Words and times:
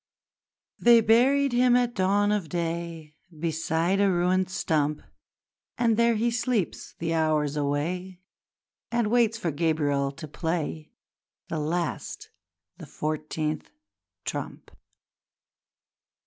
They 0.87 0.99
buried 0.99 1.53
him 1.53 1.75
at 1.75 1.93
dawn 1.93 2.31
of 2.31 2.49
day 2.49 3.13
Beside 3.39 3.99
a 4.01 4.09
ruined 4.09 4.49
stump: 4.49 5.03
And 5.77 5.95
there 5.95 6.15
he 6.15 6.31
sleeps 6.31 6.95
the 6.97 7.13
hours 7.13 7.55
away 7.55 8.21
And 8.91 9.11
waits 9.11 9.37
for 9.37 9.51
Gabriel 9.51 10.11
to 10.13 10.27
play 10.27 10.89
The 11.49 11.59
last 11.59 12.31
the 12.79 12.87
fourteenth 12.87 13.69
trump. 14.25 14.71